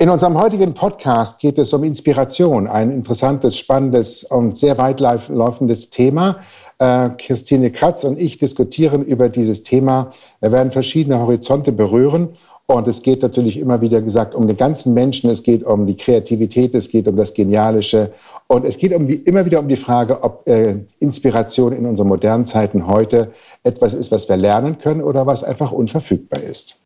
[0.00, 6.38] In unserem heutigen Podcast geht es um Inspiration, ein interessantes, spannendes und sehr weitlaufendes Thema.
[6.78, 10.12] Äh, Christine Kratz und ich diskutieren über dieses Thema.
[10.38, 12.36] Wir werden verschiedene Horizonte berühren.
[12.66, 15.30] Und es geht natürlich immer wieder gesagt um den ganzen Menschen.
[15.30, 18.12] Es geht um die Kreativität, es geht um das Genialische.
[18.46, 22.06] Und es geht um die, immer wieder um die Frage, ob äh, Inspiration in unseren
[22.06, 23.32] modernen Zeiten heute
[23.64, 26.78] etwas ist, was wir lernen können oder was einfach unverfügbar ist.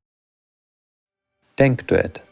[1.58, 2.22] Denkduett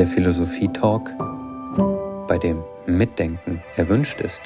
[0.00, 1.12] der Philosophie-Talk,
[2.26, 4.40] bei dem Mitdenken erwünscht ist.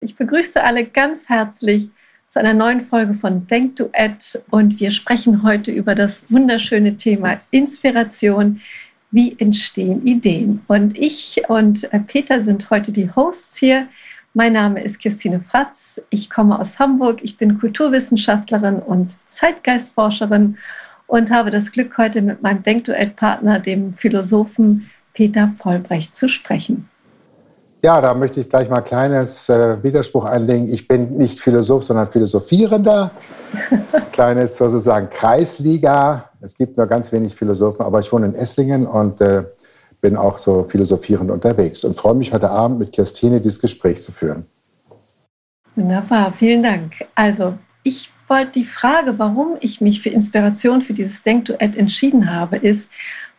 [0.00, 1.90] Ich begrüße alle ganz herzlich
[2.26, 8.62] zu einer neuen Folge von Denkduett und wir sprechen heute über das wunderschöne Thema Inspiration.
[9.10, 10.62] Wie entstehen Ideen?
[10.66, 13.88] Und ich und Peter sind heute die Hosts hier.
[14.32, 16.00] Mein Name ist Christine Fratz.
[16.08, 17.18] Ich komme aus Hamburg.
[17.22, 20.56] Ich bin Kulturwissenschaftlerin und Zeitgeistforscherin
[21.10, 26.88] und habe das Glück, heute mit meinem Denkduett-Partner, dem Philosophen Peter Vollbrecht, zu sprechen.
[27.82, 30.72] Ja, da möchte ich gleich mal ein kleines äh, Widerspruch einlegen.
[30.72, 33.10] Ich bin nicht Philosoph, sondern Philosophierender.
[34.12, 36.30] kleines sozusagen Kreisliga.
[36.40, 39.44] Es gibt nur ganz wenig Philosophen, aber ich wohne in Esslingen und äh,
[40.00, 44.12] bin auch so philosophierend unterwegs und freue mich heute Abend mit Christine dieses Gespräch zu
[44.12, 44.46] führen.
[45.74, 46.92] Wunderbar, vielen Dank.
[47.14, 52.56] Also, ich wollte die Frage, warum ich mich für Inspiration für dieses Denkduett entschieden habe,
[52.56, 52.88] ist,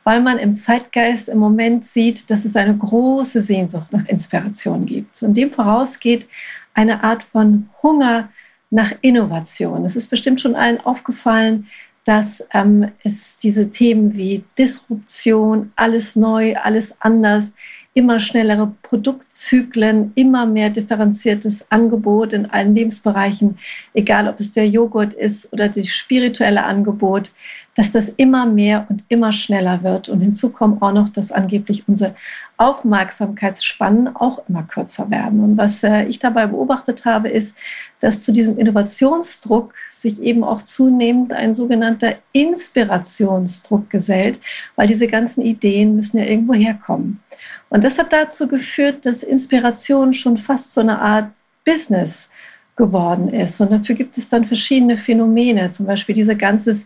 [0.04, 5.22] weil man im Zeitgeist im Moment sieht, dass es eine große Sehnsucht nach Inspiration gibt.
[5.24, 6.28] Und dem vorausgeht
[6.74, 8.30] eine Art von Hunger
[8.70, 9.86] nach Innovation.
[9.86, 11.68] Es ist bestimmt schon allen aufgefallen,
[12.04, 17.54] dass ähm, es diese Themen wie Disruption, alles neu, alles anders,
[17.94, 23.60] immer schnellere Produktzyklen, immer mehr differenziertes Angebot in allen Lebensbereichen,
[23.94, 27.32] egal ob es der Joghurt ist oder das spirituelle Angebot,
[27.76, 30.10] dass das immer mehr und immer schneller wird.
[30.10, 32.16] Und hinzu kommt auch noch, dass angeblich unsere
[32.58, 35.40] Aufmerksamkeitsspannen auch immer kürzer werden.
[35.40, 37.56] Und was äh, ich dabei beobachtet habe, ist,
[38.00, 44.40] dass zu diesem Innovationsdruck sich eben auch zunehmend ein sogenannter Inspirationsdruck gesellt,
[44.76, 47.22] weil diese ganzen Ideen müssen ja irgendwo herkommen.
[47.72, 51.32] Und das hat dazu geführt, dass Inspiration schon fast so eine Art
[51.64, 52.28] Business
[52.76, 53.62] geworden ist.
[53.62, 56.78] Und dafür gibt es dann verschiedene Phänomene, zum Beispiel diese ganze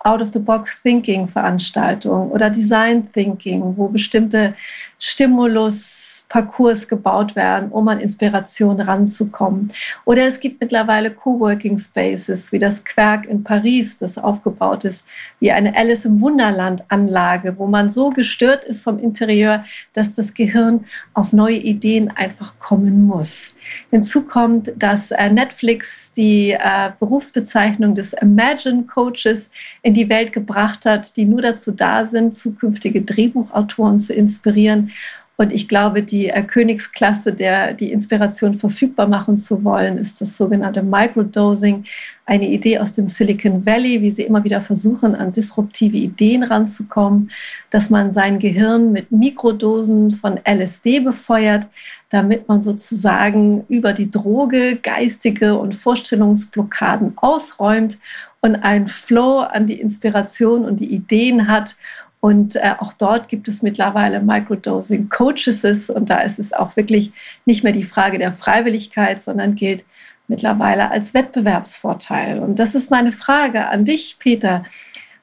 [0.00, 4.54] Out-of-the-Box-Thinking-Veranstaltung oder Design Thinking, wo bestimmte
[4.98, 9.72] Stimulus Parcours gebaut werden, um an Inspiration ranzukommen.
[10.04, 15.06] Oder es gibt mittlerweile Coworking Spaces, wie das Querc in Paris, das aufgebaut ist
[15.38, 20.34] wie eine Alice im Wunderland Anlage, wo man so gestört ist vom Interieur, dass das
[20.34, 23.54] Gehirn auf neue Ideen einfach kommen muss.
[23.90, 29.52] Hinzu kommt, dass äh, Netflix die äh, Berufsbezeichnung des Imagine Coaches
[29.82, 34.90] in die Welt gebracht hat, die nur dazu da sind, zukünftige Drehbuchautoren zu inspirieren
[35.36, 40.36] und ich glaube, die äh, Königsklasse, der die Inspiration verfügbar machen zu wollen, ist das
[40.36, 41.84] sogenannte Microdosing,
[42.24, 47.32] eine Idee aus dem Silicon Valley, wie sie immer wieder versuchen, an disruptive Ideen ranzukommen,
[47.70, 51.66] dass man sein Gehirn mit Mikrodosen von LSD befeuert,
[52.10, 57.98] damit man sozusagen über die Droge geistige und Vorstellungsblockaden ausräumt
[58.40, 61.76] und einen Flow an die Inspiration und die Ideen hat
[62.24, 67.12] und äh, auch dort gibt es mittlerweile Microdosing Coaches und da ist es auch wirklich
[67.44, 69.84] nicht mehr die Frage der Freiwilligkeit, sondern gilt
[70.26, 72.38] mittlerweile als Wettbewerbsvorteil.
[72.38, 74.64] Und das ist meine Frage an dich, Peter.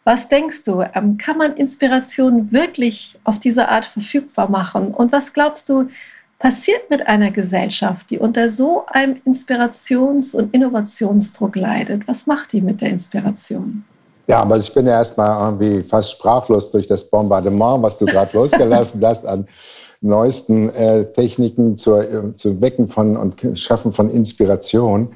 [0.03, 4.93] Was denkst du, ähm, kann man Inspiration wirklich auf diese Art verfügbar machen?
[4.93, 5.89] Und was glaubst du,
[6.37, 12.07] passiert mit einer Gesellschaft, die unter so einem Inspirations- und Innovationsdruck leidet?
[12.07, 13.85] Was macht die mit der Inspiration?
[14.31, 18.29] Ja, aber ich bin ja erstmal irgendwie fast sprachlos durch das Bombardement, was du gerade
[18.37, 19.45] losgelassen hast an
[19.99, 25.09] neuesten äh, Techniken zur, äh, zum Wecken von und Schaffen von Inspiration.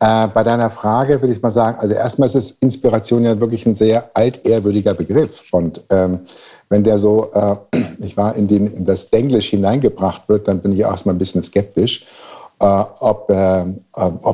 [0.00, 3.76] Äh, bei deiner Frage würde ich mal sagen, also erstmal ist Inspiration ja wirklich ein
[3.76, 5.44] sehr altehrwürdiger Begriff.
[5.52, 6.26] Und ähm,
[6.68, 7.54] wenn der so, äh,
[8.00, 11.18] ich war in, den, in das Denglisch hineingebracht wird, dann bin ich auch erstmal ein
[11.18, 12.04] bisschen skeptisch.
[12.58, 13.64] Äh, ob äh,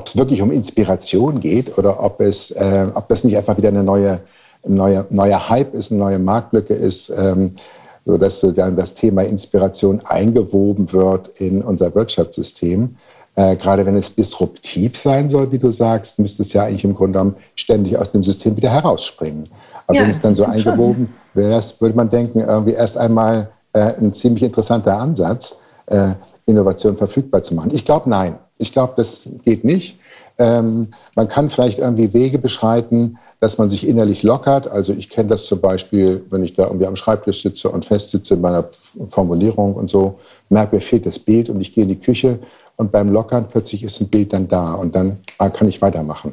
[0.04, 3.82] es wirklich um Inspiration geht oder ob, es, äh, ob das nicht einfach wieder eine
[3.82, 4.20] neue,
[4.64, 7.56] neue, neue Hype ist, eine neue Marktlücke ist, ähm,
[8.04, 12.96] sodass dann das Thema Inspiration eingewoben wird in unser Wirtschaftssystem.
[13.34, 16.94] Äh, gerade wenn es disruptiv sein soll, wie du sagst, müsste es ja eigentlich im
[16.94, 19.48] Grunde genommen ständig aus dem System wieder herausspringen.
[19.86, 23.94] Aber ja, wenn es dann so eingewoben wäre, würde man denken, irgendwie erst einmal äh,
[24.00, 25.56] ein ziemlich interessanter Ansatz.
[25.86, 26.10] Äh,
[26.46, 27.70] Innovation verfügbar zu machen?
[27.72, 28.38] Ich glaube, nein.
[28.58, 29.98] Ich glaube, das geht nicht.
[30.38, 34.68] Ähm, man kann vielleicht irgendwie Wege beschreiten, dass man sich innerlich lockert.
[34.68, 38.34] Also ich kenne das zum Beispiel, wenn ich da irgendwie am Schreibtisch sitze und festsitze
[38.34, 38.64] in meiner
[39.08, 40.18] Formulierung und so,
[40.48, 42.38] merke, mir fehlt das Bild und ich gehe in die Küche
[42.76, 46.32] und beim Lockern plötzlich ist ein Bild dann da und dann ah, kann ich weitermachen.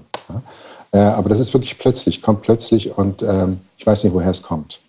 [0.92, 4.42] Äh, aber das ist wirklich plötzlich, kommt plötzlich und ähm, ich weiß nicht, woher es
[4.42, 4.80] kommt.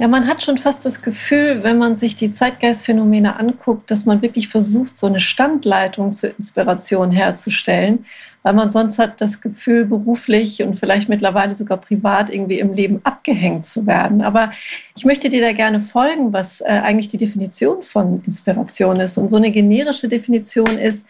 [0.00, 4.22] Ja, man hat schon fast das Gefühl, wenn man sich die Zeitgeistphänomene anguckt, dass man
[4.22, 8.04] wirklich versucht, so eine Standleitung zur Inspiration herzustellen,
[8.42, 13.00] weil man sonst hat das Gefühl, beruflich und vielleicht mittlerweile sogar privat irgendwie im Leben
[13.04, 14.20] abgehängt zu werden.
[14.22, 14.50] Aber
[14.96, 19.16] ich möchte dir da gerne folgen, was äh, eigentlich die Definition von Inspiration ist.
[19.16, 21.06] Und so eine generische Definition ist,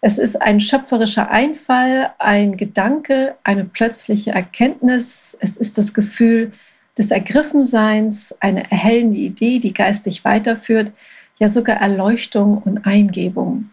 [0.00, 5.36] es ist ein schöpferischer Einfall, ein Gedanke, eine plötzliche Erkenntnis.
[5.40, 6.52] Es ist das Gefühl,
[6.98, 10.92] des Ergriffenseins, eine erhellende Idee, die geistig weiterführt,
[11.38, 13.70] ja sogar Erleuchtung und Eingebung.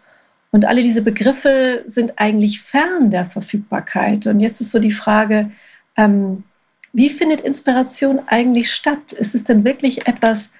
[0.52, 4.26] Und alle diese Begriffe sind eigentlich fern der Verfügbarkeit.
[4.26, 5.50] Und jetzt ist so die Frage,
[5.96, 6.44] ähm,
[6.92, 9.12] wie findet Inspiration eigentlich statt?
[9.12, 10.50] Ist es denn wirklich etwas,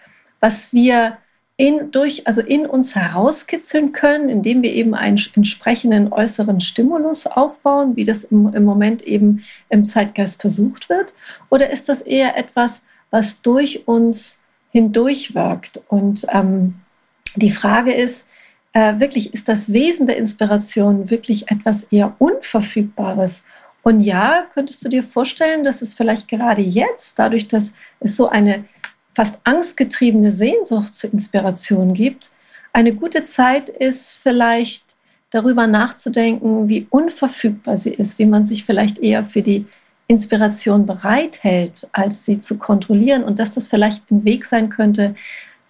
[0.41, 1.17] was wir
[1.57, 7.97] in, durch, also in uns herauskitzeln können, indem wir eben einen entsprechenden äußeren Stimulus aufbauen,
[7.97, 11.15] wie das im, im Moment eben im Zeitgeist versucht wird?
[11.49, 15.83] Oder ist das eher etwas, was durch uns hindurchwirkt?
[15.89, 16.75] Und ähm,
[17.37, 18.29] die Frage ist,
[18.75, 23.45] äh, wirklich, ist das Wesen der Inspiration wirklich etwas eher Unverfügbares?
[23.83, 28.29] Und ja, könntest du dir vorstellen, dass es vielleicht gerade jetzt, dadurch, dass es so
[28.29, 28.65] eine
[29.17, 32.33] fast angstgetriebene Sehnsucht zur Inspiration gibt,
[32.75, 34.85] eine gute Zeit ist vielleicht
[35.31, 39.65] darüber nachzudenken, wie unverfügbar sie ist, wie man sich vielleicht eher für die
[40.07, 45.15] Inspiration bereithält, als sie zu kontrollieren und dass das vielleicht ein Weg sein könnte,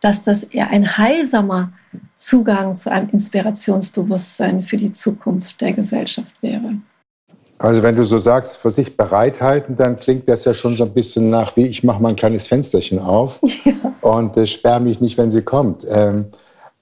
[0.01, 1.71] dass das eher ein heilsamer
[2.17, 6.81] Zugang zu einem Inspirationsbewusstsein für die Zukunft der Gesellschaft wäre.
[7.59, 10.93] Also wenn du so sagst, für sich bereithalten, dann klingt das ja schon so ein
[10.93, 13.73] bisschen nach, wie ich mache mal ein kleines Fensterchen auf ja.
[14.03, 15.87] und äh, sperre mich nicht, wenn sie kommt.
[15.89, 16.27] Ähm,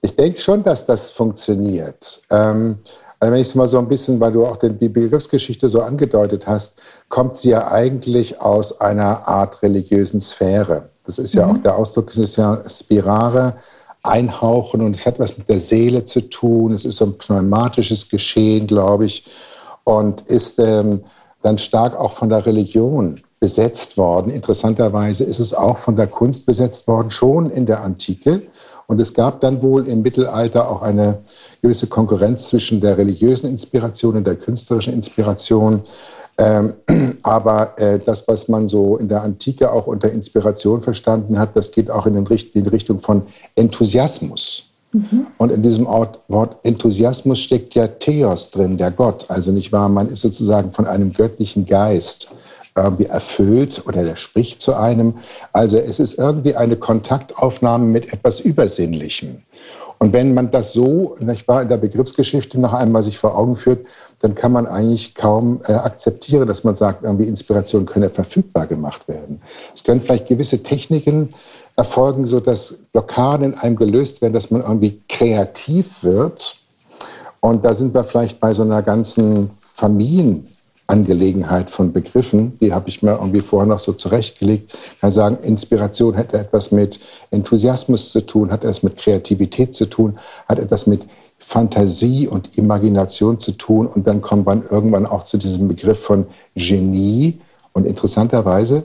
[0.01, 2.21] ich denke schon, dass das funktioniert.
[2.29, 2.79] Ähm,
[3.19, 6.45] also wenn ich es mal so ein bisschen, weil du auch die Begriffsgeschichte so angedeutet
[6.45, 6.75] hast,
[7.07, 10.89] kommt sie ja eigentlich aus einer Art religiösen Sphäre.
[11.05, 11.51] Das ist ja mhm.
[11.51, 13.55] auch der Ausdruck, es ist ja Spirare,
[14.03, 16.73] einhauchen und es hat was mit der Seele zu tun.
[16.73, 19.25] Es ist so ein pneumatisches Geschehen, glaube ich
[19.85, 21.05] und ist ähm,
[21.41, 24.31] dann stark auch von der Religion besetzt worden.
[24.31, 28.41] Interessanterweise ist es auch von der Kunst besetzt worden, schon in der Antike.
[28.87, 31.19] Und es gab dann wohl im Mittelalter auch eine
[31.61, 35.83] gewisse Konkurrenz zwischen der religiösen Inspiration und der künstlerischen Inspiration.
[36.37, 36.73] Ähm,
[37.23, 41.71] aber äh, das, was man so in der Antike auch unter Inspiration verstanden hat, das
[41.71, 43.23] geht auch in, den, in die Richtung von
[43.55, 44.63] Enthusiasmus.
[44.95, 45.27] Mhm.
[45.37, 49.25] Und in diesem Wort Enthusiasmus steckt ja Theos drin, der Gott.
[49.29, 52.31] Also nicht wahr, man ist sozusagen von einem göttlichen Geist
[52.77, 55.15] irgendwie erfüllt oder der spricht zu einem.
[55.53, 59.43] Also es ist irgendwie eine Kontaktaufnahme mit etwas Übersinnlichem.
[59.97, 63.55] Und wenn man das so, nicht wahr, in der Begriffsgeschichte noch einmal sich vor Augen
[63.55, 63.85] führt,
[64.19, 69.07] dann kann man eigentlich kaum äh, akzeptieren, dass man sagt, irgendwie Inspiration könne verfügbar gemacht
[69.07, 69.41] werden.
[69.73, 71.33] Es können vielleicht gewisse Techniken
[71.75, 76.55] erfolgen, so dass Blockaden in einem gelöst werden, dass man irgendwie kreativ wird.
[77.41, 83.03] Und da sind wir vielleicht bei so einer ganzen Familienangelegenheit von Begriffen, die habe ich
[83.03, 84.73] mir irgendwie vorher noch so zurechtgelegt.
[84.93, 86.99] Ich kann sagen, Inspiration hätte etwas mit
[87.31, 90.17] Enthusiasmus zu tun, hat etwas mit Kreativität zu tun,
[90.47, 91.03] hat etwas mit
[91.37, 93.85] Fantasie und Imagination zu tun.
[93.85, 97.39] Und dann kommt man irgendwann auch zu diesem Begriff von Genie.
[97.75, 98.83] Und interessanterweise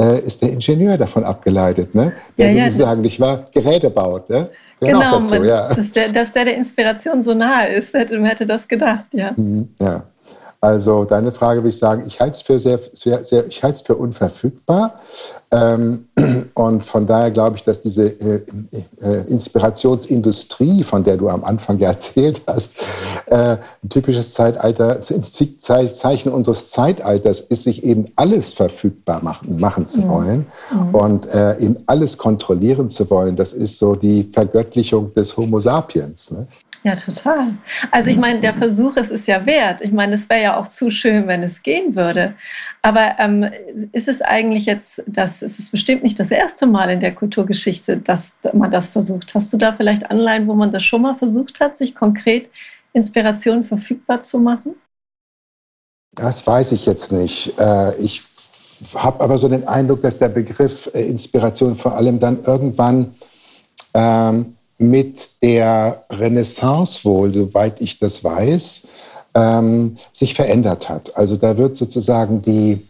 [0.00, 2.14] äh, ist der Ingenieur davon abgeleitet, ne?
[2.38, 3.02] der ja, sozusagen ja.
[3.02, 4.30] nicht wahr Geräte baut.
[4.30, 4.48] Ne?
[4.80, 5.68] Genau, dazu, man, ja.
[5.74, 9.32] dass, der, dass der der Inspiration so nahe ist, hätte, hätte das gedacht, ja.
[9.36, 10.04] Mhm, ja.
[10.62, 13.76] Also deine Frage würde ich sagen, ich halte es für sehr, sehr, sehr ich halte
[13.76, 15.00] es für unverfügbar.
[15.50, 16.08] Ähm,
[16.54, 18.42] und von daher glaube ich, dass diese äh,
[19.00, 22.76] äh, Inspirationsindustrie, von der du am Anfang ja erzählt hast,
[23.26, 30.06] äh, ein typisches Zeitalter, Zeichen unseres Zeitalters ist, sich eben alles verfügbar machen, machen zu
[30.08, 30.94] wollen mhm.
[30.94, 33.36] und eben alles kontrollieren zu wollen.
[33.36, 36.30] Das ist so die Vergöttlichung des Homo sapiens.
[36.30, 36.46] Ne?
[36.82, 37.58] Ja, total.
[37.90, 39.82] Also ich meine, der Versuch ist es ja wert.
[39.82, 42.34] Ich meine, es wäre ja auch zu schön, wenn es gehen würde.
[42.80, 43.50] Aber ähm,
[43.92, 47.98] ist es eigentlich jetzt, das ist es bestimmt nicht das erste Mal in der Kulturgeschichte,
[47.98, 49.34] dass man das versucht.
[49.34, 52.48] Hast du da vielleicht Anleihen, wo man das schon mal versucht hat, sich konkret
[52.94, 54.74] Inspiration verfügbar zu machen?
[56.12, 57.58] Das weiß ich jetzt nicht.
[57.58, 58.22] Äh, ich
[58.94, 63.14] habe aber so den Eindruck, dass der Begriff äh, Inspiration vor allem dann irgendwann
[63.92, 68.86] ähm, mit der Renaissance wohl, soweit ich das weiß,
[69.34, 71.16] ähm, sich verändert hat.
[71.16, 72.86] Also da wird sozusagen die,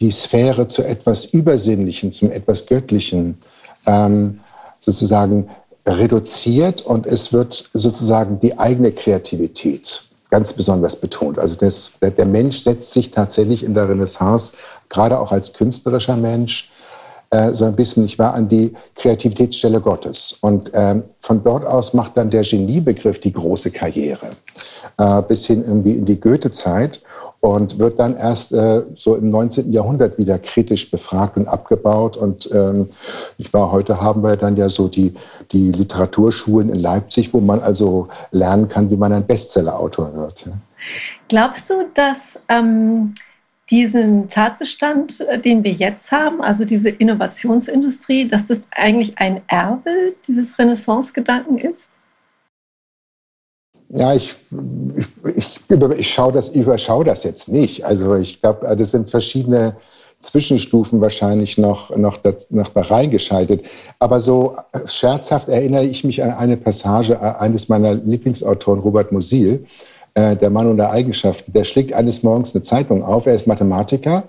[0.00, 3.38] die Sphäre zu etwas Übersinnlichen, zum etwas Göttlichen
[3.86, 4.40] ähm,
[4.78, 5.48] sozusagen
[5.86, 11.38] reduziert und es wird sozusagen die eigene Kreativität ganz besonders betont.
[11.38, 14.52] Also das, der Mensch setzt sich tatsächlich in der Renaissance,
[14.88, 16.71] gerade auch als künstlerischer Mensch,
[17.32, 20.36] äh, so ein bisschen, ich war an die Kreativitätsstelle Gottes.
[20.42, 24.32] Und ähm, von dort aus macht dann der Geniebegriff die große Karriere,
[24.98, 27.00] äh, bis hin irgendwie in die Goethe-Zeit
[27.40, 29.72] und wird dann erst äh, so im 19.
[29.72, 32.18] Jahrhundert wieder kritisch befragt und abgebaut.
[32.18, 32.90] Und ähm,
[33.38, 35.14] ich war heute haben wir dann ja so die,
[35.52, 40.44] die Literaturschulen in Leipzig, wo man also lernen kann, wie man ein Bestsellerautor wird.
[41.28, 43.14] Glaubst du, dass ähm,
[43.72, 50.14] diesen Tatbestand, äh, den wir jetzt haben, also diese Innovationsindustrie, dass das eigentlich ein Erbe
[50.28, 51.90] dieses Renaissance-Gedanken ist?
[53.88, 54.36] Ja, ich,
[54.96, 57.84] ich, ich, ich schaue das, überschaue das jetzt nicht.
[57.84, 59.76] Also ich glaube, äh, das sind verschiedene
[60.20, 63.64] Zwischenstufen wahrscheinlich noch, noch, noch da reingeschaltet.
[63.98, 69.66] Aber so äh, scherzhaft erinnere ich mich an eine Passage eines meiner Lieblingsautoren, Robert Musil,
[70.14, 71.52] äh, der Mann ohne Eigenschaften.
[71.52, 73.26] Der schlägt eines Morgens eine Zeitung auf.
[73.26, 74.24] Er ist Mathematiker.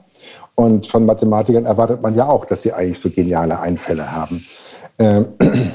[0.55, 4.45] Und von Mathematikern erwartet man ja auch, dass sie eigentlich so geniale Einfälle haben.
[4.99, 5.27] Ähm,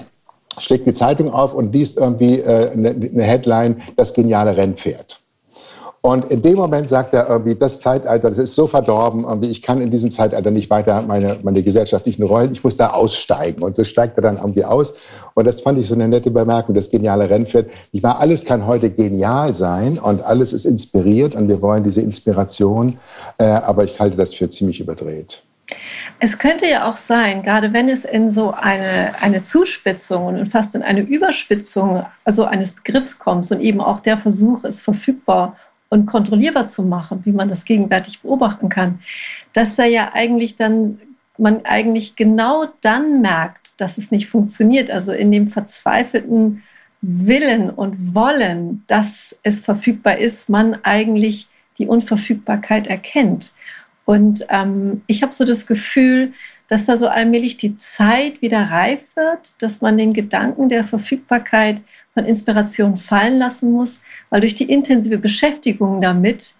[0.59, 5.21] schlägt die Zeitung auf und liest irgendwie äh, eine, eine Headline, das geniale Rennpferd.
[6.01, 9.63] Und in dem Moment sagt er irgendwie, das Zeitalter, das ist so verdorben, irgendwie, ich
[9.63, 13.63] kann in diesem Zeitalter nicht weiter meine, meine gesellschaftlichen Rollen, ich muss da aussteigen.
[13.63, 14.95] Und so steigt er dann irgendwie aus.
[15.35, 17.69] Und das fand ich so eine nette Bemerkung, das geniale Rennpferd.
[17.91, 22.01] Ich war, alles kann heute genial sein und alles ist inspiriert und wir wollen diese
[22.01, 22.99] Inspiration,
[23.39, 25.43] äh, aber ich halte das für ziemlich überdreht.
[26.21, 30.75] Es könnte ja auch sein, gerade wenn es in so eine, eine Zuspitzung und fast
[30.75, 35.57] in eine Überspitzung also eines Begriffs kommt und eben auch der Versuch ist, verfügbar
[35.89, 39.01] und kontrollierbar zu machen, wie man das gegenwärtig beobachten kann,
[39.53, 40.99] dass er ja eigentlich dann
[41.39, 46.63] man eigentlich genau dann merkt, dass es nicht funktioniert, also in dem verzweifelten
[47.01, 53.55] Willen und Wollen, dass es verfügbar ist, man eigentlich die Unverfügbarkeit erkennt.
[54.05, 56.33] Und ähm, ich habe so das Gefühl,
[56.67, 61.81] dass da so allmählich die Zeit wieder reif wird, dass man den Gedanken der Verfügbarkeit
[62.19, 66.57] von Inspiration fallen lassen muss, weil durch die intensive Beschäftigung damit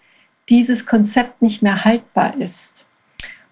[0.47, 2.85] dieses Konzept nicht mehr haltbar ist.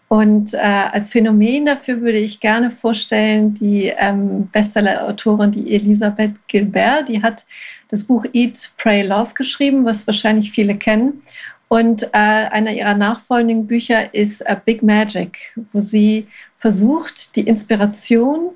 [0.08, 7.10] Und äh, als Phänomen dafür würde ich gerne vorstellen, die ähm, Bestseller-Autorin, die Elisabeth Gilbert,
[7.10, 7.46] die hat
[7.90, 11.24] das Buch Eat, Pray, Love geschrieben, was wahrscheinlich viele kennen.
[11.68, 15.38] Und äh, einer ihrer nachfolgenden Bücher ist äh, Big Magic,
[15.74, 18.52] wo sie versucht, die Inspiration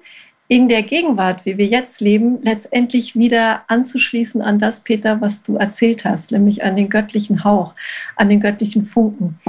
[0.51, 5.55] in der Gegenwart, wie wir jetzt leben, letztendlich wieder anzuschließen an das, Peter, was du
[5.55, 7.73] erzählt hast, nämlich an den göttlichen Hauch,
[8.17, 9.39] an den göttlichen Funken.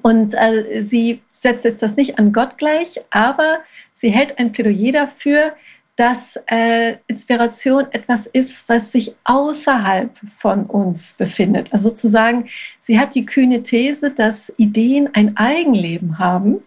[0.00, 3.62] Und äh, sie setzt jetzt das nicht an Gott gleich, aber
[3.94, 5.54] sie hält ein Plädoyer dafür,
[5.96, 11.72] dass äh, Inspiration etwas ist, was sich außerhalb von uns befindet.
[11.72, 12.48] Also sozusagen,
[12.78, 16.60] sie hat die kühne These, dass Ideen ein Eigenleben haben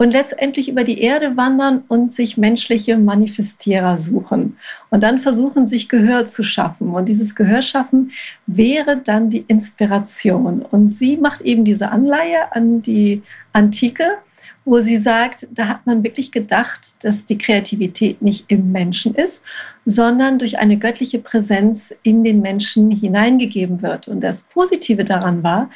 [0.00, 4.56] und letztendlich über die Erde wandern und sich menschliche Manifestierer suchen
[4.88, 6.94] und dann versuchen, sich Gehör zu schaffen.
[6.94, 8.10] Und dieses Gehör schaffen
[8.46, 10.62] wäre dann die Inspiration.
[10.62, 14.04] Und sie macht eben diese Anleihe an die Antike,
[14.64, 19.42] wo sie sagt, da hat man wirklich gedacht, dass die Kreativität nicht im Menschen ist,
[19.84, 24.08] sondern durch eine göttliche Präsenz in den Menschen hineingegeben wird.
[24.08, 25.68] Und das Positive daran war,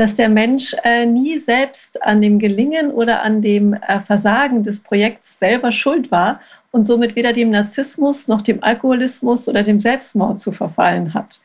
[0.00, 4.82] dass der Mensch äh, nie selbst an dem Gelingen oder an dem äh, Versagen des
[4.82, 6.40] Projekts selber schuld war
[6.70, 11.42] und somit weder dem Narzissmus noch dem Alkoholismus oder dem Selbstmord zu verfallen hat.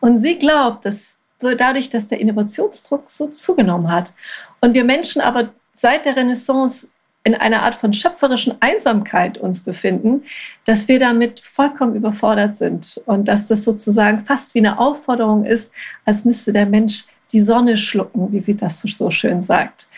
[0.00, 4.14] Und sie glaubt, dass so dadurch, dass der Innovationsdruck so zugenommen hat
[4.62, 6.88] und wir Menschen aber seit der Renaissance
[7.24, 10.22] in einer Art von schöpferischen Einsamkeit uns befinden,
[10.64, 15.72] dass wir damit vollkommen überfordert sind und dass das sozusagen fast wie eine Aufforderung ist,
[16.06, 19.88] als müsste der Mensch die Sonne schlucken, wie sie das so schön sagt.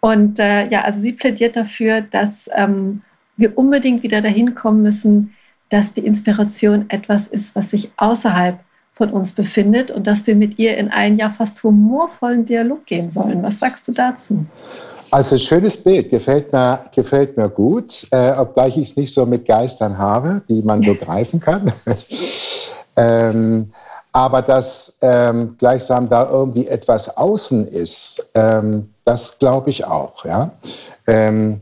[0.00, 3.02] Und äh, ja, also sie plädiert dafür, dass ähm,
[3.36, 5.34] wir unbedingt wieder dahin kommen müssen,
[5.68, 8.60] dass die Inspiration etwas ist, was sich außerhalb
[8.92, 13.10] von uns befindet und dass wir mit ihr in einen ja fast humorvollen Dialog gehen
[13.10, 13.42] sollen.
[13.42, 14.46] Was sagst du dazu?
[15.10, 19.46] Also schönes Bild, gefällt mir, gefällt mir gut, äh, obgleich ich es nicht so mit
[19.46, 21.72] Geistern habe, die man so greifen kann.
[22.96, 23.70] ähm,
[24.16, 30.24] aber dass ähm, gleichsam da irgendwie etwas außen ist, ähm, das glaube ich auch.
[30.24, 30.52] Ja?
[31.06, 31.60] Ähm,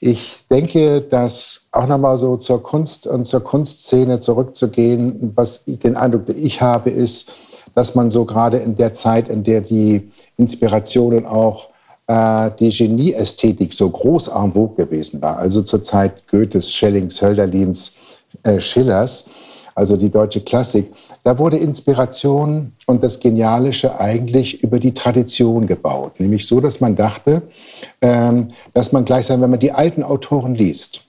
[0.00, 5.96] ich denke, dass auch nochmal so zur Kunst und zur Kunstszene zurückzugehen, was ich, den
[5.96, 7.32] Eindruck, den ich habe, ist,
[7.76, 11.68] dass man so gerade in der Zeit, in der die Inspirationen auch
[12.08, 17.94] äh, die Genieästhetik so groß en vogue gewesen war, also zur Zeit Goethes, Schellings, Hölderlins,
[18.42, 19.30] äh, Schillers,
[19.76, 20.92] also die deutsche Klassik,
[21.24, 26.20] da wurde Inspiration und das Genialische eigentlich über die Tradition gebaut.
[26.20, 27.42] Nämlich so, dass man dachte,
[28.02, 31.00] ähm, dass man gleichsam, wenn man die alten Autoren liest,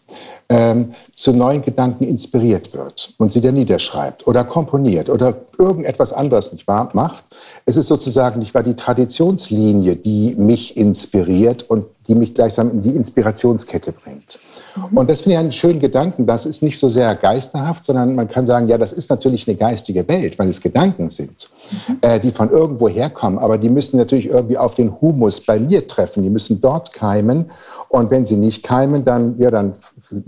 [0.48, 6.54] ähm, zu neuen Gedanken inspiriert wird und sie dann niederschreibt oder komponiert oder irgendetwas anderes
[6.54, 7.26] nicht wahr macht.
[7.66, 12.82] Es ist sozusagen nicht wahr die Traditionslinie, die mich inspiriert und die mich gleichsam in
[12.84, 14.40] die Inspirationskette bringt.
[14.76, 14.98] Mhm.
[14.98, 16.26] Und das finde ich einen schönen Gedanken.
[16.26, 19.58] Das ist nicht so sehr geisterhaft, sondern man kann sagen, ja, das ist natürlich eine
[19.58, 21.50] geistige Welt, weil es Gedanken sind,
[21.88, 21.98] mhm.
[22.02, 23.40] äh, die von irgendwo herkommen.
[23.40, 26.24] Aber die müssen natürlich irgendwie auf den Humus bei mir treffen.
[26.24, 27.52] Die müssen dort keimen.
[27.90, 29.76] Und wenn sie nicht keimen, dann, ja, dann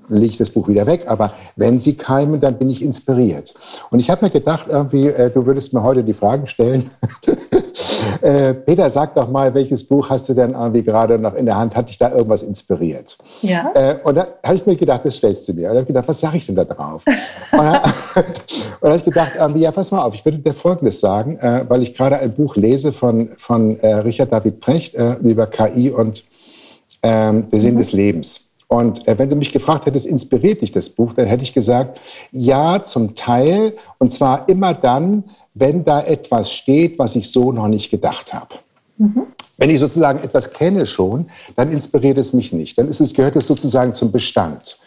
[0.08, 1.06] lege ich das Buch wieder weg.
[1.08, 3.54] Aber wenn sie keimen, dann bin ich inspiriert.
[3.90, 6.90] Und ich habe mir gedacht, irgendwie, äh, du würdest mir heute die Fragen stellen.
[8.22, 11.58] äh, Peter, sag doch mal, welches Buch hast du denn irgendwie gerade noch in der
[11.58, 11.76] Hand?
[11.76, 13.18] Hat dich da irgendwas inspiriert?
[13.42, 13.72] Ja.
[13.74, 15.66] Äh, und dann habe ich mir gedacht, das stellst du mir.
[15.66, 17.04] Und habe ich gedacht, was sage ich denn da drauf?
[17.52, 21.38] und dann habe ich gedacht, irgendwie, ja, pass mal auf, ich würde dir Folgendes sagen,
[21.38, 25.48] äh, weil ich gerade ein Buch lese von, von äh, Richard David Precht äh, über
[25.48, 26.24] KI und
[27.04, 27.80] ähm, der Sinn mhm.
[27.80, 28.48] des Lebens.
[28.68, 32.00] Und äh, wenn du mich gefragt hättest, inspiriert dich das Buch, dann hätte ich gesagt,
[32.32, 33.74] ja, zum Teil.
[33.98, 35.24] Und zwar immer dann,
[35.60, 38.56] wenn da etwas steht, was ich so noch nicht gedacht habe.
[38.98, 39.24] Mhm.
[39.58, 42.78] Wenn ich sozusagen etwas kenne schon, dann inspiriert es mich nicht.
[42.78, 44.80] Dann ist es, gehört es sozusagen zum Bestand.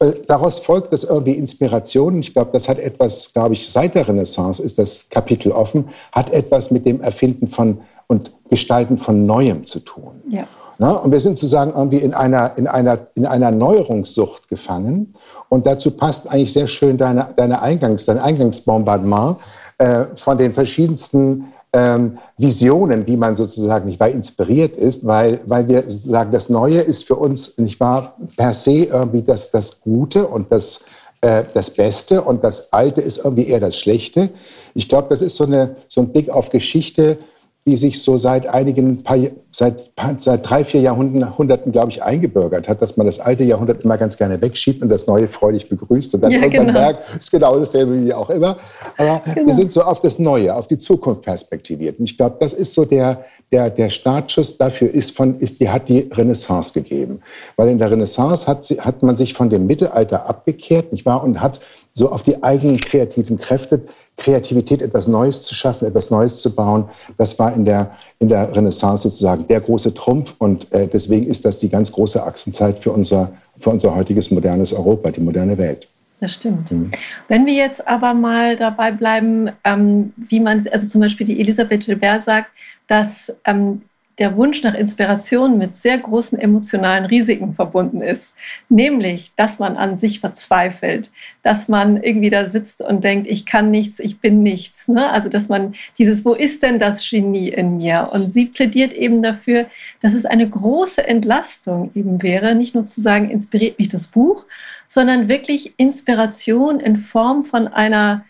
[0.00, 2.18] Äh, daraus folgt das irgendwie Inspiration.
[2.20, 6.32] Ich glaube, das hat etwas, glaube ich, seit der Renaissance ist das Kapitel offen, hat
[6.32, 10.22] etwas mit dem Erfinden von und Gestalten von Neuem zu tun.
[10.30, 10.48] Ja.
[10.78, 15.14] Na, und wir sind sozusagen irgendwie in einer, in, einer, in einer Neuerungssucht gefangen.
[15.48, 19.38] Und dazu passt eigentlich sehr schön deine, deine Eingangs, dein Eingangsbombardement
[19.78, 25.68] äh, von den verschiedensten ähm, Visionen, wie man sozusagen nicht wahr inspiriert ist, weil, weil
[25.68, 30.26] wir sagen, das Neue ist für uns nicht wahr per se irgendwie das, das Gute
[30.26, 30.84] und das,
[31.20, 34.30] äh, das Beste und das Alte ist irgendwie eher das Schlechte.
[34.74, 37.18] Ich glaube, das ist so, eine, so ein Blick auf Geschichte,
[37.68, 39.18] die sich so seit einigen paar,
[39.52, 43.98] seit, seit drei, vier Jahrhunderten, glaube ich, eingebürgert hat, dass man das alte Jahrhundert immer
[43.98, 46.72] ganz gerne wegschiebt und das neue freudig begrüßt und dann ja, genau.
[46.72, 48.56] merkt, es ist genau dasselbe wie auch immer.
[48.96, 49.48] Aber genau.
[49.48, 51.98] wir sind so auf das Neue, auf die Zukunft perspektiviert.
[51.98, 55.68] Und ich glaube, das ist so der, der, der Startschuss dafür ist von, ist, die
[55.68, 57.20] hat die Renaissance gegeben.
[57.56, 61.22] Weil in der Renaissance hat, sie, hat man sich von dem Mittelalter abgekehrt, nicht wahr?
[61.22, 61.60] Und hat
[61.98, 63.82] so auf die eigenen kreativen Kräfte
[64.16, 68.54] Kreativität, etwas Neues zu schaffen, etwas Neues zu bauen, das war in der, in der
[68.54, 70.34] Renaissance sozusagen der große Trumpf.
[70.38, 74.72] Und äh, deswegen ist das die ganz große Achsenzeit für unser, für unser heutiges modernes
[74.72, 75.88] Europa, die moderne Welt.
[76.20, 76.70] Das stimmt.
[76.72, 76.90] Mhm.
[77.28, 81.86] Wenn wir jetzt aber mal dabei bleiben, ähm, wie man, also zum Beispiel die Elisabeth
[81.86, 82.50] Gilbert sagt,
[82.88, 83.82] dass ähm,
[84.18, 88.34] der Wunsch nach Inspiration mit sehr großen emotionalen Risiken verbunden ist.
[88.68, 91.10] Nämlich, dass man an sich verzweifelt,
[91.42, 94.88] dass man irgendwie da sitzt und denkt, ich kann nichts, ich bin nichts.
[94.88, 95.10] Ne?
[95.10, 98.08] Also, dass man dieses, wo ist denn das Genie in mir?
[98.12, 99.66] Und sie plädiert eben dafür,
[100.02, 104.46] dass es eine große Entlastung eben wäre, nicht nur zu sagen, inspiriert mich das Buch,
[104.88, 108.24] sondern wirklich Inspiration in Form von einer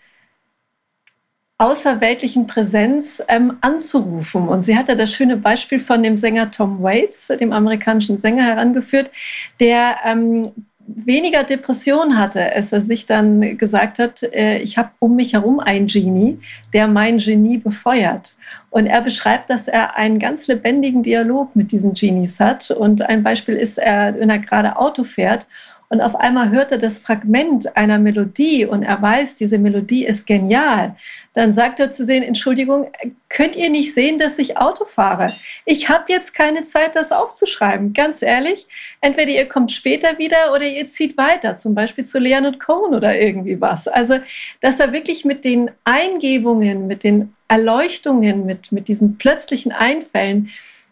[1.58, 4.48] außerweltlichen Präsenz ähm, anzurufen.
[4.48, 8.44] Und sie hat da das schöne Beispiel von dem Sänger Tom Waits, dem amerikanischen Sänger,
[8.44, 9.10] herangeführt,
[9.58, 10.52] der ähm,
[10.86, 15.58] weniger Depression hatte, als er sich dann gesagt hat, äh, ich habe um mich herum
[15.60, 16.38] einen Genie,
[16.72, 18.36] der mein Genie befeuert.
[18.70, 22.70] Und er beschreibt, dass er einen ganz lebendigen Dialog mit diesen Genies hat.
[22.70, 25.46] Und ein Beispiel ist, er, wenn er gerade Auto fährt
[25.90, 30.26] und auf einmal hört er das Fragment einer Melodie und er weiß, diese Melodie ist
[30.26, 30.96] genial,
[31.32, 32.90] dann sagt er zu sehen, Entschuldigung,
[33.30, 35.32] könnt ihr nicht sehen, dass ich Auto fahre?
[35.64, 37.94] Ich habe jetzt keine Zeit, das aufzuschreiben.
[37.94, 38.66] Ganz ehrlich,
[39.00, 43.18] entweder ihr kommt später wieder oder ihr zieht weiter, zum Beispiel zu Leonard Cohen oder
[43.18, 43.88] irgendwie was.
[43.88, 44.18] Also,
[44.60, 50.50] dass er wirklich mit den Eingebungen, mit den Erleuchtungen, mit, mit diesen plötzlichen Einfällen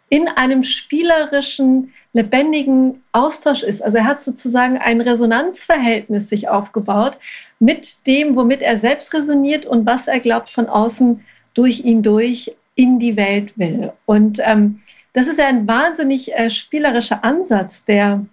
[0.09, 3.83] in einem spielerischen, lebendigen Austausch ist.
[3.83, 7.19] Also er hat sozusagen ein Resonanzverhältnis sich aufgebaut
[7.59, 12.55] mit dem, womit er selbst resoniert und was er glaubt von außen durch ihn durch
[12.75, 13.93] in die Welt will.
[14.05, 14.81] Und ähm,
[15.13, 18.25] das ist ja ein wahnsinnig äh, spielerischer Ansatz, der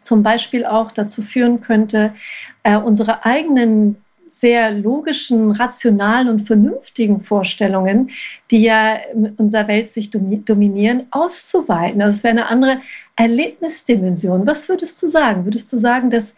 [0.00, 2.14] zum Beispiel auch dazu führen könnte,
[2.62, 4.03] äh, unsere eigenen
[4.40, 8.10] sehr logischen, rationalen und vernünftigen Vorstellungen,
[8.50, 12.02] die ja in unserer Welt sich dominieren, auszuweiten.
[12.02, 12.80] Also es wäre eine andere
[13.16, 14.46] Erlebnisdimension.
[14.46, 15.44] Was würdest du sagen?
[15.44, 16.34] Würdest du sagen, dass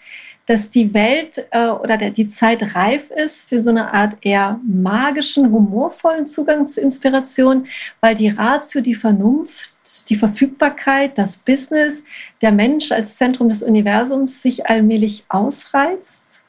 [0.47, 4.61] dass die Welt äh, oder der, die Zeit reif ist für so eine Art eher
[4.67, 7.67] magischen, humorvollen Zugang zu Inspiration,
[8.01, 9.75] weil die Ratio, die Vernunft,
[10.09, 12.05] die Verfügbarkeit, das Business,
[12.43, 16.45] der Mensch als Zentrum des Universums sich allmählich ausreizt?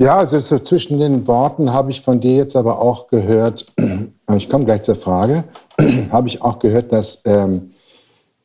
[0.00, 3.70] Ja, also so zwischen den Worten habe ich von dir jetzt aber auch gehört,
[4.34, 5.44] ich komme gleich zur Frage,
[6.10, 7.72] habe ich auch gehört, dass ähm,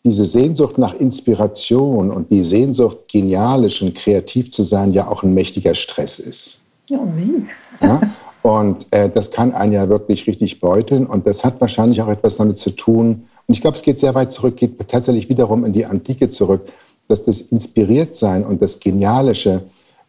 [0.04, 5.34] diese Sehnsucht nach Inspiration und die Sehnsucht, genialisch und kreativ zu sein, ja auch ein
[5.34, 6.60] mächtiger Stress ist.
[6.89, 7.46] Ja, wie?
[7.82, 8.02] Ja?
[8.41, 11.06] Und äh, das kann einen ja wirklich richtig beuteln.
[11.06, 13.28] Und das hat wahrscheinlich auch etwas damit zu tun.
[13.48, 16.68] Und ich glaube, es geht sehr weit zurück, geht tatsächlich wiederum in die Antike zurück,
[17.08, 19.63] dass das Inspiriertsein und das Genialische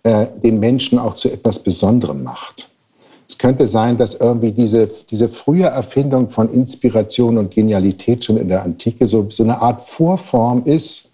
[0.07, 2.69] äh, den Menschen auch zu etwas Besonderem macht.
[3.29, 8.49] Es könnte sein, dass irgendwie diese, diese frühe Erfindung von Inspiration und Genialität schon in
[8.49, 11.11] der Antike so, so eine Art Vorform ist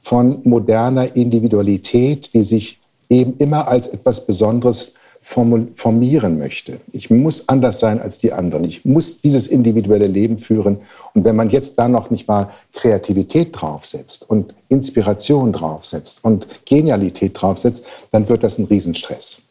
[0.00, 2.78] von moderner Individualität, die sich
[3.10, 6.80] eben immer als etwas Besonderes formieren möchte.
[6.90, 8.64] Ich muss anders sein als die anderen.
[8.64, 10.78] Ich muss dieses individuelle Leben führen.
[11.14, 17.40] Und wenn man jetzt da noch nicht mal Kreativität draufsetzt und Inspiration draufsetzt und Genialität
[17.40, 19.42] draufsetzt, dann wird das ein Riesenstress.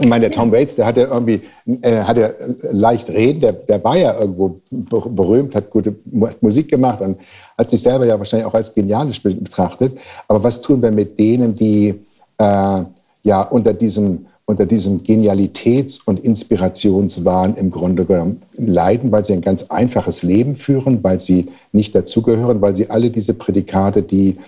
[0.00, 1.40] Ich meine, der Tom Waits, der hat ja irgendwie,
[1.82, 2.30] äh, hat ja
[2.70, 5.96] leicht reden, der, der war ja irgendwo berühmt, hat gute
[6.40, 7.18] Musik gemacht und
[7.56, 9.98] hat sich selber ja wahrscheinlich auch als genialisch betrachtet.
[10.28, 11.94] Aber was tun wir mit denen, die
[12.38, 12.84] äh,
[13.24, 19.42] ja unter diesem unter diesem Genialitäts- und Inspirationswahn im Grunde genommen leiden, weil sie ein
[19.42, 24.38] ganz einfaches Leben führen, weil sie nicht dazugehören, weil sie alle diese Prädikate, die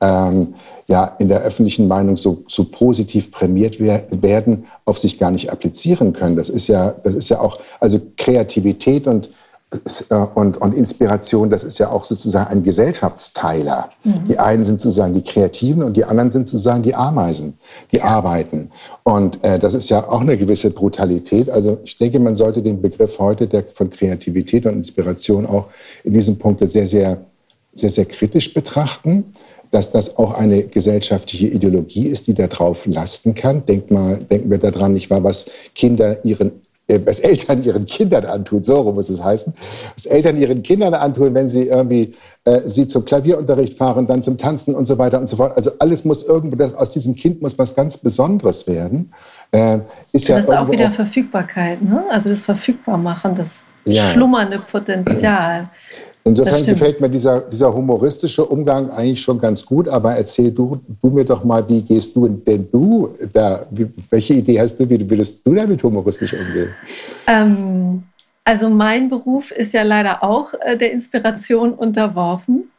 [0.00, 0.54] ähm,
[0.86, 5.50] ja in der öffentlichen Meinung so, so positiv prämiert wer werden, auf sich gar nicht
[5.50, 6.36] applizieren können.
[6.36, 9.28] Das ist ja, das ist ja auch, also Kreativität und
[10.34, 13.90] und, und Inspiration, das ist ja auch sozusagen ein Gesellschaftsteiler.
[14.02, 14.24] Mhm.
[14.26, 17.58] Die einen sind sozusagen die Kreativen und die anderen sind sozusagen die Ameisen,
[17.92, 18.04] die ja.
[18.04, 18.70] arbeiten.
[19.02, 21.50] Und äh, das ist ja auch eine gewisse Brutalität.
[21.50, 25.66] Also ich denke, man sollte den Begriff heute der, von Kreativität und Inspiration auch
[26.02, 27.18] in diesem Punkt sehr, sehr,
[27.74, 29.34] sehr, sehr kritisch betrachten
[29.70, 33.66] dass das auch eine gesellschaftliche Ideologie ist, die darauf lasten kann.
[33.66, 36.67] Denk mal, denken wir daran, nicht wahr, was Kinder ihren äh,
[37.04, 39.52] was Eltern ihren Kindern antun, so rum muss es heißen,
[39.94, 44.38] was Eltern ihren Kindern antun, wenn sie irgendwie äh, sie zum Klavierunterricht fahren, dann zum
[44.38, 45.56] Tanzen und so weiter und so fort.
[45.56, 49.12] Also alles muss irgendwo, das, aus diesem Kind muss was ganz Besonderes werden.
[49.52, 49.80] Äh,
[50.12, 52.04] ist das ja ist auch wieder auch Verfügbarkeit, ne?
[52.10, 54.08] also das Verfügbarmachen, das ja.
[54.10, 55.68] schlummernde Potenzial.
[56.28, 61.10] Insofern gefällt mir dieser, dieser humoristische Umgang eigentlich schon ganz gut, aber erzähl du, du
[61.10, 65.08] mir doch mal, wie gehst du denn du da, wie, welche Idee hast du, wie
[65.08, 66.68] würdest du damit humoristisch umgehen?
[67.26, 68.02] Ähm,
[68.44, 72.70] also mein Beruf ist ja leider auch äh, der Inspiration unterworfen.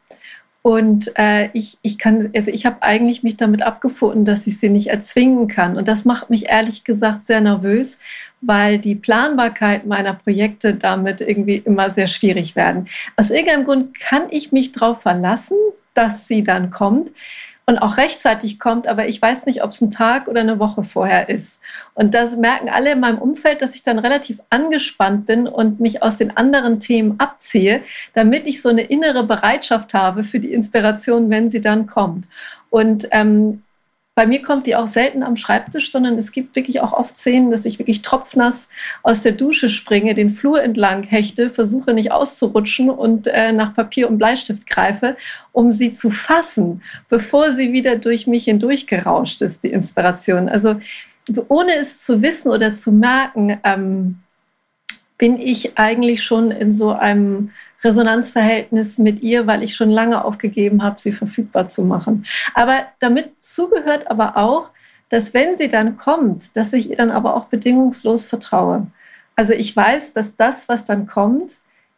[0.62, 4.68] Und äh, ich, ich kann, also ich habe eigentlich mich damit abgefunden, dass ich sie
[4.68, 5.76] nicht erzwingen kann.
[5.76, 7.98] Und das macht mich ehrlich gesagt sehr nervös,
[8.42, 12.88] weil die Planbarkeit meiner Projekte damit irgendwie immer sehr schwierig werden.
[13.16, 15.56] Aus irgendeinem Grund kann ich mich darauf verlassen,
[15.94, 17.10] dass sie dann kommt
[17.70, 20.82] und auch rechtzeitig kommt, aber ich weiß nicht, ob es ein Tag oder eine Woche
[20.82, 21.60] vorher ist.
[21.94, 26.02] Und das merken alle in meinem Umfeld, dass ich dann relativ angespannt bin und mich
[26.02, 31.30] aus den anderen Themen abziehe, damit ich so eine innere Bereitschaft habe für die Inspiration,
[31.30, 32.26] wenn sie dann kommt.
[32.70, 33.62] Und ähm,
[34.20, 37.50] bei mir kommt die auch selten am Schreibtisch, sondern es gibt wirklich auch oft Szenen,
[37.50, 38.68] dass ich wirklich tropfnass
[39.02, 44.10] aus der Dusche springe, den Flur entlang hechte, versuche nicht auszurutschen und äh, nach Papier
[44.10, 45.16] und Bleistift greife,
[45.52, 50.50] um sie zu fassen, bevor sie wieder durch mich hindurchgerauscht ist, die Inspiration.
[50.50, 50.76] Also
[51.48, 54.18] ohne es zu wissen oder zu merken, ähm,
[55.16, 60.82] bin ich eigentlich schon in so einem Resonanzverhältnis mit ihr, weil ich schon lange aufgegeben
[60.82, 62.26] habe, sie verfügbar zu machen.
[62.54, 64.70] Aber damit zugehört aber auch,
[65.08, 68.86] dass wenn sie dann kommt, dass ich ihr dann aber auch bedingungslos vertraue.
[69.34, 71.52] Also ich weiß, dass das, was dann kommt,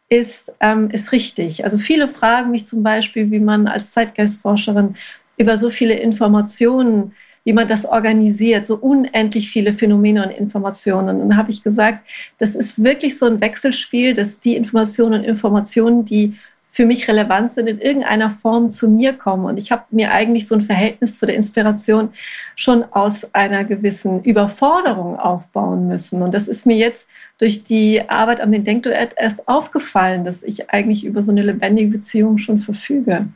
[0.09, 1.63] ist, ähm, ist richtig.
[1.63, 4.95] Also viele fragen mich zum Beispiel, wie man als Zeitgeistforscherin
[5.37, 7.13] über so viele Informationen
[7.43, 11.21] wie man das organisiert, so unendlich viele Phänomene und Informationen.
[11.21, 15.25] Und dann habe ich gesagt, das ist wirklich so ein Wechselspiel, dass die Informationen und
[15.25, 16.35] Informationen, die
[16.73, 19.45] für mich relevant sind, in irgendeiner Form zu mir kommen.
[19.45, 22.09] Und ich habe mir eigentlich so ein Verhältnis zu der Inspiration
[22.55, 26.23] schon aus einer gewissen Überforderung aufbauen müssen.
[26.23, 30.71] Und das ist mir jetzt durch die Arbeit an den Denkduett erst aufgefallen, dass ich
[30.71, 33.27] eigentlich über so eine lebendige Beziehung schon verfüge.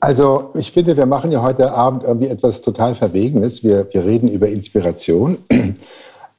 [0.00, 3.64] Also ich finde, wir machen ja heute Abend irgendwie etwas total Verwegenes.
[3.64, 5.38] Wir, wir reden über Inspiration.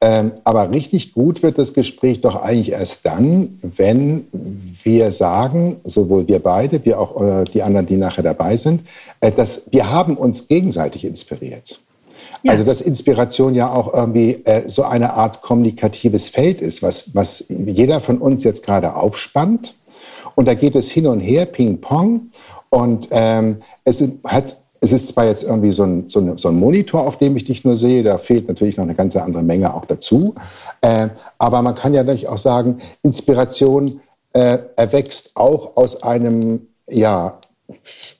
[0.02, 4.26] Ähm, aber richtig gut wird das Gespräch doch eigentlich erst dann, wenn
[4.82, 8.80] wir sagen, sowohl wir beide, wie auch äh, die anderen, die nachher dabei sind,
[9.20, 11.80] äh, dass wir haben uns gegenseitig inspiriert.
[12.42, 12.52] Ja.
[12.52, 17.44] Also dass Inspiration ja auch irgendwie äh, so eine Art kommunikatives Feld ist, was, was
[17.48, 19.74] jeder von uns jetzt gerade aufspannt.
[20.34, 22.30] Und da geht es hin und her, Ping-Pong.
[22.70, 26.58] Und ähm, es hat es ist zwar jetzt irgendwie so ein, so, ein, so ein,
[26.58, 29.74] Monitor, auf dem ich dich nur sehe, da fehlt natürlich noch eine ganz andere Menge
[29.74, 30.34] auch dazu.
[30.80, 34.00] Äh, aber man kann ja natürlich auch sagen, Inspiration
[34.32, 37.40] äh, erwächst auch aus einem ja,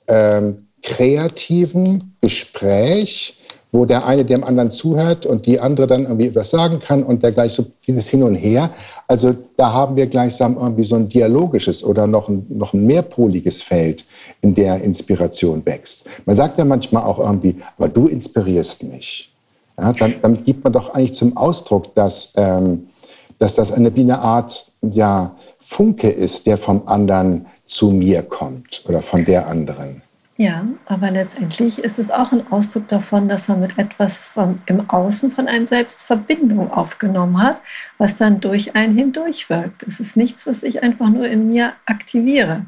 [0.07, 3.40] äh, kreativen Gespräch
[3.73, 7.23] wo der eine dem anderen zuhört und die andere dann irgendwie etwas sagen kann und
[7.23, 8.71] der gleich so dieses Hin und Her.
[9.07, 13.63] Also da haben wir gleichsam irgendwie so ein dialogisches oder noch ein, noch ein mehrpoliges
[13.63, 14.05] Feld,
[14.43, 16.07] in der Inspiration wächst.
[16.27, 19.33] Man sagt ja manchmal auch irgendwie, aber du inspirierst mich.
[19.79, 22.89] Ja, dann, dann gibt man doch eigentlich zum Ausdruck, dass, ähm,
[23.39, 28.83] dass das eine, wie eine Art ja, Funke ist, der vom anderen zu mir kommt
[28.89, 30.03] oder von der anderen.
[30.41, 34.89] Ja, aber letztendlich ist es auch ein Ausdruck davon, dass man mit etwas vom, im
[34.89, 37.61] Außen von einem selbst Verbindung aufgenommen hat,
[37.99, 39.83] was dann durch einen hindurch wirkt.
[39.83, 42.65] Es ist nichts, was ich einfach nur in mir aktiviere.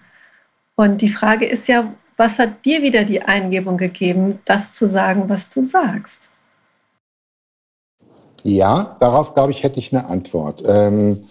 [0.76, 5.30] Und die Frage ist ja, was hat dir wieder die Eingebung gegeben, das zu sagen,
[5.30, 6.28] was du sagst?
[8.42, 11.24] Ja, darauf glaube ich, hätte ich eine Antwort, ähm,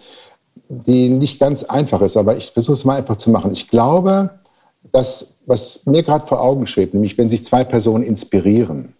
[0.68, 3.52] die nicht ganz einfach ist, aber ich versuche es mal einfach zu machen.
[3.52, 4.41] Ich glaube,
[4.90, 8.94] das, was mir gerade vor Augen schwebt, nämlich wenn sich zwei Personen inspirieren,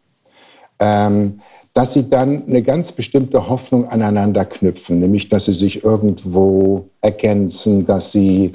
[0.79, 1.41] ähm,
[1.75, 7.87] dass sie dann eine ganz bestimmte Hoffnung aneinander knüpfen, nämlich dass sie sich irgendwo ergänzen,
[7.87, 8.53] dass sie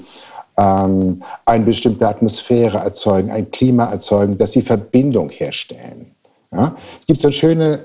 [0.58, 6.12] ähm, eine bestimmte Atmosphäre erzeugen, ein Klima erzeugen, dass sie Verbindung herstellen.
[6.52, 6.76] Ja?
[7.00, 7.80] Es gibt so einen schönen,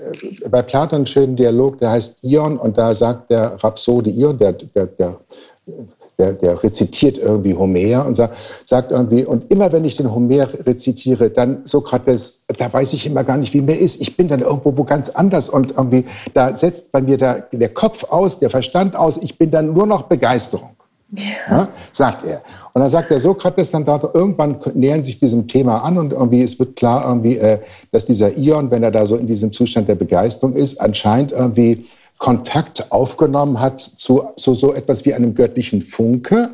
[0.51, 4.53] bei Platon einen schönen Dialog, der heißt Ion, und da sagt der Rhapsode Ion, der,
[4.53, 5.19] der, der
[6.19, 10.49] der, der rezitiert irgendwie Homer und sagt, sagt irgendwie, und immer wenn ich den Homer
[10.67, 14.01] rezitiere, dann Sokrates, da weiß ich immer gar nicht, wie mir ist.
[14.01, 17.69] Ich bin dann irgendwo wo ganz anders und irgendwie, da setzt bei mir der, der
[17.71, 20.71] Kopf aus, der Verstand aus, ich bin dann nur noch Begeisterung.
[21.15, 21.23] Ja.
[21.51, 22.41] Ja, sagt er.
[22.73, 26.43] Und dann sagt der Sokrates dann da, irgendwann nähern sich diesem Thema an und irgendwie
[26.43, 27.59] es wird klar irgendwie, äh,
[27.91, 31.87] dass dieser Ion, wenn er da so in diesem Zustand der Begeisterung ist, anscheinend irgendwie
[32.23, 36.51] Kontakt aufgenommen hat zu, zu so etwas wie einem göttlichen Funke,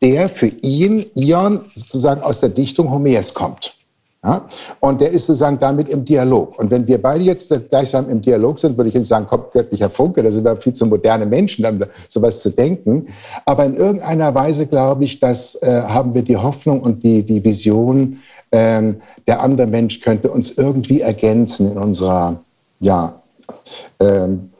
[0.00, 3.74] der für ihn, Ion, sozusagen aus der Dichtung Homers kommt.
[4.22, 4.44] Ja?
[4.78, 6.56] Und der ist sozusagen damit im Dialog.
[6.56, 9.90] Und wenn wir beide jetzt gleichsam im Dialog sind, würde ich nicht sagen, kommt göttlicher
[9.90, 13.08] Funke, da sind wir viel zu moderne Menschen, um sowas zu denken.
[13.44, 17.42] Aber in irgendeiner Weise glaube ich, dass äh, haben wir die Hoffnung und die, die
[17.42, 18.20] Vision,
[18.52, 22.36] ähm, der andere Mensch könnte uns irgendwie ergänzen in unserer,
[22.78, 23.14] ja,
[23.98, 24.51] ähm,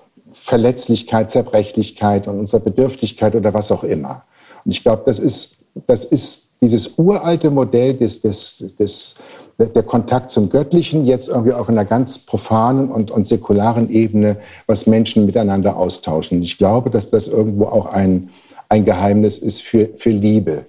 [0.45, 4.25] Verletzlichkeit, Zerbrechlichkeit und unserer Bedürftigkeit oder was auch immer.
[4.65, 9.15] Und ich glaube, das ist, das ist dieses uralte Modell des, des, des,
[9.57, 14.89] der Kontakt zum Göttlichen, jetzt irgendwie auf einer ganz profanen und, und säkularen Ebene, was
[14.89, 16.39] Menschen miteinander austauschen.
[16.39, 18.31] Und ich glaube, dass das irgendwo auch ein,
[18.69, 20.67] ein Geheimnis ist für, für Liebe.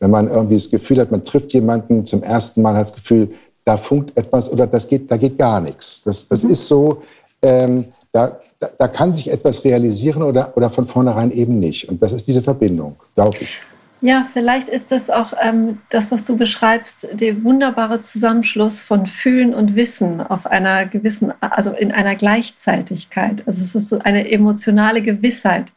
[0.00, 3.30] Wenn man irgendwie das Gefühl hat, man trifft jemanden zum ersten Mal, hat das Gefühl,
[3.64, 6.02] da funkt etwas oder das geht, da geht gar nichts.
[6.02, 6.50] Das, das mhm.
[6.50, 7.02] ist so,
[7.42, 11.88] ähm, da, da, da, kann sich etwas realisieren oder, oder von vornherein eben nicht.
[11.88, 13.60] Und das ist diese Verbindung, glaube ich.
[14.00, 19.54] Ja, vielleicht ist das auch ähm, das, was du beschreibst, der wunderbare Zusammenschluss von Fühlen
[19.54, 23.42] und Wissen auf einer gewissen, also in einer Gleichzeitigkeit.
[23.46, 25.72] Also es ist so eine emotionale Gewissheit,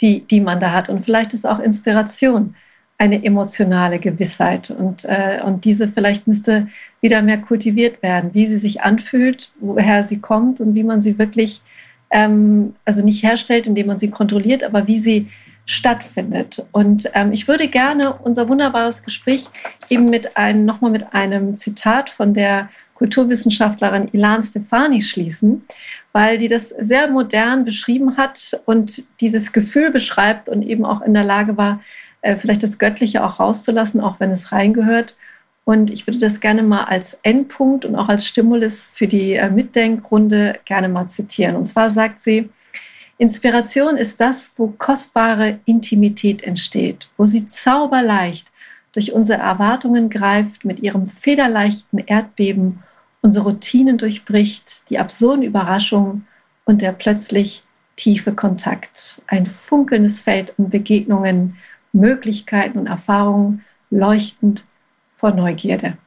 [0.00, 0.88] die, die man da hat.
[0.88, 2.54] Und vielleicht ist auch Inspiration
[2.96, 4.70] eine emotionale Gewissheit.
[4.70, 6.68] Und, äh, und diese vielleicht müsste
[7.00, 11.18] wieder mehr kultiviert werden, wie sie sich anfühlt, woher sie kommt und wie man sie
[11.18, 11.62] wirklich,
[12.10, 15.28] ähm, also nicht herstellt, indem man sie kontrolliert, aber wie sie
[15.66, 16.66] stattfindet.
[16.72, 19.44] Und ähm, ich würde gerne unser wunderbares Gespräch
[19.90, 25.62] eben mit einem, nochmal mit einem Zitat von der Kulturwissenschaftlerin Ilan Stefani schließen,
[26.12, 31.14] weil die das sehr modern beschrieben hat und dieses Gefühl beschreibt und eben auch in
[31.14, 31.80] der Lage war,
[32.22, 35.16] äh, vielleicht das Göttliche auch rauszulassen, auch wenn es reingehört
[35.68, 39.50] und ich würde das gerne mal als Endpunkt und auch als Stimulus für die äh,
[39.50, 41.56] Mitdenkrunde gerne mal zitieren.
[41.56, 42.48] Und zwar sagt sie,
[43.18, 48.50] Inspiration ist das, wo kostbare Intimität entsteht, wo sie zauberleicht
[48.92, 52.82] durch unsere Erwartungen greift, mit ihrem federleichten Erdbeben
[53.20, 56.26] unsere Routinen durchbricht, die absurden Überraschungen
[56.64, 57.62] und der plötzlich
[57.96, 59.20] tiefe Kontakt.
[59.26, 61.58] Ein funkelndes Feld an Begegnungen,
[61.92, 64.64] Möglichkeiten und Erfahrungen, leuchtend
[65.18, 65.98] vor Neugierde.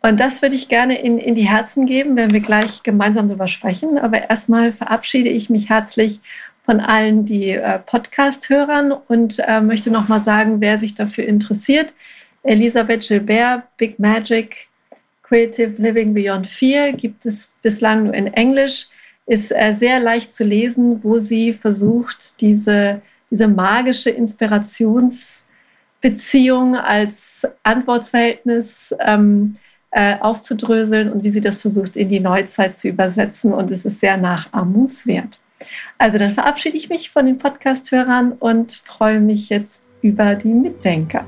[0.00, 3.48] Und das würde ich gerne in, in die Herzen geben, wenn wir gleich gemeinsam darüber
[3.48, 3.98] sprechen.
[3.98, 6.20] Aber erstmal verabschiede ich mich herzlich
[6.60, 11.92] von allen die äh, Podcast-Hörern und äh, möchte nochmal sagen, wer sich dafür interessiert.
[12.44, 14.68] Elisabeth Gilbert, Big Magic,
[15.22, 18.86] Creative Living Beyond Fear gibt es bislang nur in Englisch,
[19.26, 24.10] ist äh, sehr leicht zu lesen, wo sie versucht, diese, diese magische
[26.00, 29.54] Inspirationsbeziehung als Antwortverhältnis ähm,
[29.90, 33.52] äh, aufzudröseln und wie sie das versucht in die Neuzeit zu übersetzen.
[33.52, 35.40] Und es ist sehr nachahmungswert.
[35.98, 41.26] Also dann verabschiede ich mich von den Podcast-Hörern und freue mich jetzt über die Mitdenker.